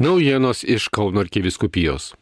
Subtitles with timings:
[0.00, 2.16] Naujienos iš Kauno arkiviskupijos.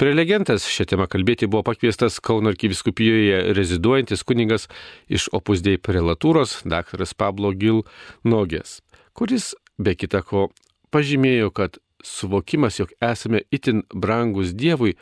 [0.00, 4.64] Prelegentas šią temą kalbėti buvo pakviestas Kauno arkiviskupijoje reziduojantis kuningas
[5.12, 7.04] iš opusdėjai prelatūros dr.
[7.20, 7.82] Pablo Gil
[8.24, 8.78] Nogės,
[9.12, 10.48] kuris be kitako
[10.94, 14.94] pažymėjo, kad suvokimas, jog esame itin brangus Dievui,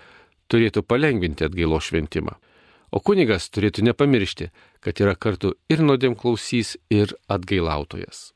[0.51, 2.35] turėtų palengvinti atgailo šventimą.
[2.91, 4.51] O kunigas turėtų nepamiršti,
[4.83, 8.33] kad yra kartu ir nuodėmklausys, ir atgailautojas.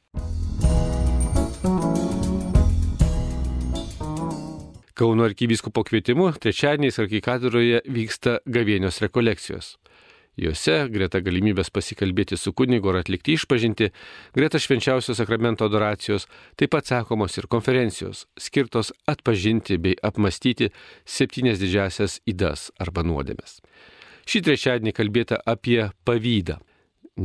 [5.02, 9.72] Kauno arkivyskupo kvietimu trečiadieniais arkikatūroje vyksta gavėnios rekolekcijos.
[10.38, 13.88] Juose, greta galimybės pasikalbėti su kunigu ar atlikti išpažinti,
[14.36, 20.70] greta švenčiausio sakramento adoracijos, taip pat sakomos ir konferencijos, skirtos atpažinti bei apmastyti
[21.02, 23.58] septynias didžiasias įdas arba nuodėmės.
[24.30, 26.60] Šį trečiadienį kalbėta apie pavydą.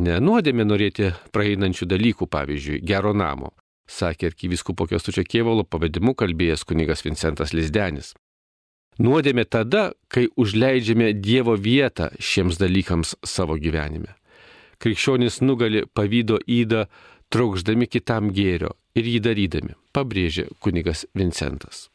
[0.01, 3.53] Ne nuodėmė norėti praeinančių dalykų, pavyzdžiui, gero namo,
[3.87, 8.13] sakė arkiviskupo Kiostučio Kievalo pavadimu kalbėjęs kunigas Vincentas Lizdenis.
[8.97, 14.15] Nuodėmė tada, kai užleidžiame Dievo vietą šiems dalykams savo gyvenime.
[14.81, 16.87] Krikščionis nugali pavydo įdą,
[17.33, 21.87] traukždami kitam gėrio ir jį darydami, pabrėžė kunigas Vincentas.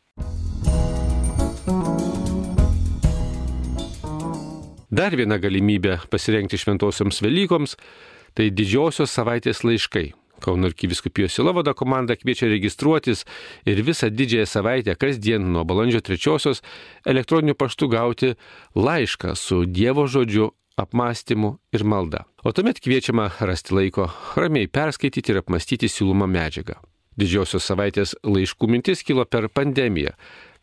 [4.92, 7.78] Dar viena galimybė pasirengti šventosioms Velykoms-
[8.36, 13.22] tai didžiosios savaitės laiškai, Kauno arkiviskupijos Silovado komanda kviečia registruotis
[13.66, 16.58] ir visą didžiąją savaitę kasdien nuo balandžio 3
[17.06, 18.34] elektroniniu paštu gauti
[18.74, 22.24] laišką su Dievo žodžiu, apmąstymu ir malda.
[22.44, 26.78] O tuomet kviečiama rasti laiko ramiai perskaityti ir apmastyti siūlomą medžiagą.
[27.18, 30.14] Didžiosios savaitės laiškų mintis kilo per pandemiją,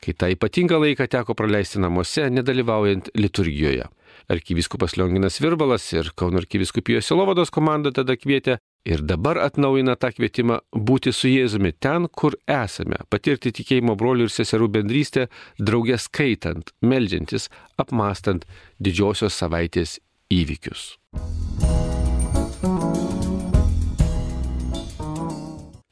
[0.02, 3.86] kai tą ypatingą laiką teko praleisti namuose, nedalyvaujant liturgijoje.
[4.30, 10.60] Arkivyskupas Lionginas Virbalas ir Kauno arkiviskupijos Silovados komanda tada kvietė ir dabar atnaujina tą kvietimą
[10.90, 15.28] būti su Jėzumi ten, kur esame, patirti tikėjimo brolių ir seserų bendrystę,
[15.60, 18.48] draugę skaitant, melžiantis, apmastant
[18.80, 20.00] didžiosios savaitės
[20.34, 20.96] įvykius.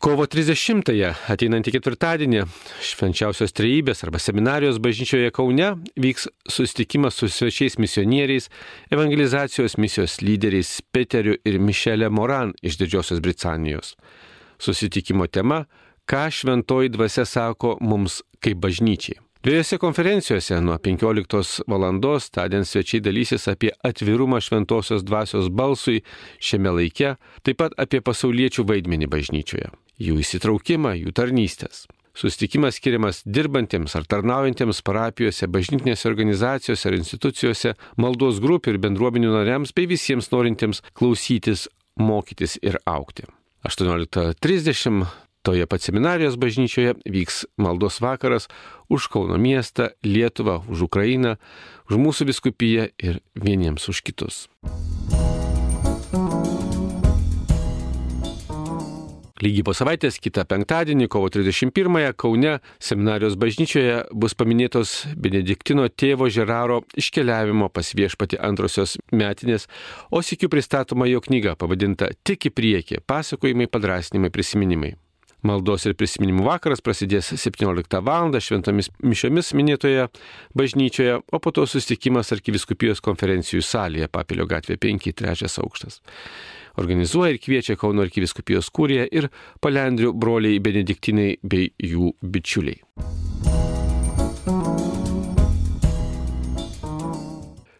[0.07, 2.45] Kovo 30-ąją, ateinantį ketvirtadienį,
[2.79, 8.47] švenčiausios trejybės arba seminarijos bažnyčioje Kaune vyks susitikimas su svečiais misionieriais,
[8.87, 13.97] evangelizacijos misijos lyderiais Peteriu ir Mišelė Moran iš Didžiosios Britanijos.
[14.63, 15.65] Susitikimo tema-
[16.09, 19.26] ką šventoji dvasia sako mums kaip bažnyčiai.
[19.47, 22.01] Dviejose konferencijose nuo 15 val.
[22.31, 26.01] tądien svečiai dalysis apie atvirumą šventosios dvasios balsui
[26.39, 27.13] šiame laike,
[27.43, 29.69] taip pat apie pasauliečių vaidmenį bažnyčioje
[30.03, 31.85] jų įsitraukimą, jų tarnystės.
[32.11, 39.71] Sustikimas skiriamas dirbantiems ar tarnaujantiems parapijose, bažnytinėse organizacijose ar institucijose, maldos grupių ir bendruomenių nariams
[39.71, 43.23] bei visiems norintiems klausytis, mokytis ir aukti.
[43.63, 48.49] 18.30 toje pat seminarijos bažnyčioje vyks maldos vakaras
[48.91, 51.37] už Kauno miestą, Lietuvą, už Ukrainą,
[51.87, 54.49] už mūsų viskupiją ir vieniems už kitus.
[59.37, 66.81] Lygiai po savaitės, kitą penktadienį, kovo 31-ąją, Kaune seminarijos bažnyčioje bus paminėtos Benediktino tėvo Žeraro
[66.97, 69.69] iškeliavimo pas viešpati antrosios metinės,
[70.11, 74.97] o sikiu pristatoma jo knyga pavadinta Tik į priekį- pasakojimai, padrasnimai, prisiminimai.
[75.47, 78.35] Maldos ir prisiminimų vakaras prasidės 17 val.
[78.43, 80.07] šventomis mišiomis minėtoje
[80.57, 86.01] bažnyčioje, o po to susitikimas arkiviskupijos konferencijų salėje Papilio gatvė 5, trečias aukštas
[86.77, 89.29] organizuoja ir kviečia Kauno arkiviskupijos kūrėje ir
[89.63, 93.26] palendrių broliai benediktinai bei jų bičiuliai.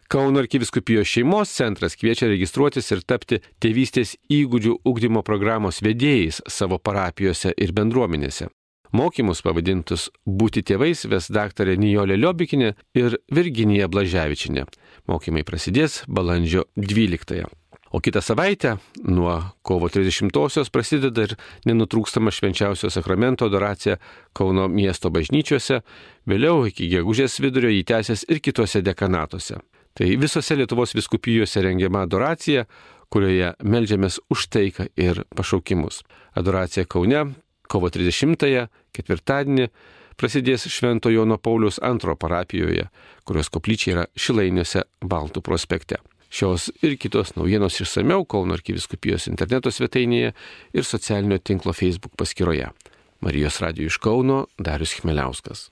[0.08, 7.52] Kauno arkiviskupijos šeimos centras kviečia registruotis ir tapti tėvystės įgūdžių ugdymo programos vedėjais savo parapijose
[7.52, 8.48] ir bendruomenėse.
[8.96, 14.64] Mokymus pavadintus Būti tėvais ves daktarė Nijolė Liobikinė ir Virginija Blaževičinė.
[15.12, 17.28] Mokymai prasidės balandžio 12.
[17.28, 17.52] -ąją.
[17.90, 21.36] O kitą savaitę, nuo kovo 30-osios, prasideda ir
[21.68, 23.96] nenutrūkstama švenčiausio sakramento adoracija
[24.32, 25.80] Kauno miesto bažnyčiose,
[26.28, 29.56] vėliau iki gegužės vidurio jį tęsės ir kitose dekanatuose.
[29.98, 32.68] Tai visose Lietuvos viskupijose rengiama adoracija,
[33.10, 36.04] kurioje melžiamės už taiką ir pašaukimus.
[36.38, 37.24] Adoracija Kaune
[37.68, 38.66] kovo 30-ąją,
[38.96, 39.68] ketvirtadienį,
[40.18, 42.88] prasidės Švento Jono Paulius II parapijoje,
[43.28, 46.00] kurios koplyčia yra Šilainiuose Baltų prospekte.
[46.28, 50.34] Šios ir kitos naujienos išsameu Kauno arkiviskupijos interneto svetainėje
[50.76, 52.68] ir socialinio tinklo Facebook paskyroje.
[53.24, 55.70] Marijos radio iš Kauno Darius Chmeliauskas.